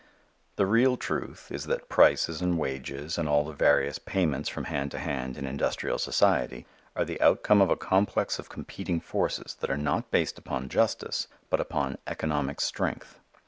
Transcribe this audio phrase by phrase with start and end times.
[0.55, 4.89] The real truth is that prices and wages and all the various payments from hand
[4.89, 9.69] to hand in industrial society, are the outcome of a complex of competing forces that
[9.69, 13.19] are not based upon justice but upon "economic strength."